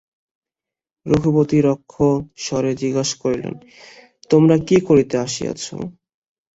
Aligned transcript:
রঘুপতি 1.05 1.57
রুক্ষস্বরে 1.61 2.71
জিজ্ঞাসা 2.81 3.15
করিলেন, 3.23 3.55
তোমরা 4.29 4.55
কী 4.67 4.77
করিতে 4.87 5.15
আসিয়াছ? 5.25 5.63